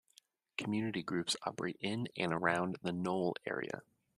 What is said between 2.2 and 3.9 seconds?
around the Knowle area.